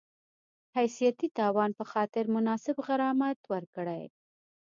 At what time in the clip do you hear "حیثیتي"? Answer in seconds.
0.77-1.27